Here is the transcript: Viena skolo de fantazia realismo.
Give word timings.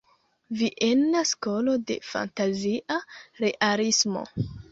Viena 0.61 1.21
skolo 1.31 1.75
de 1.91 1.97
fantazia 2.13 2.99
realismo. 3.45 4.27